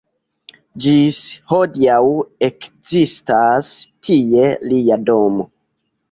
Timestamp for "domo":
5.11-5.47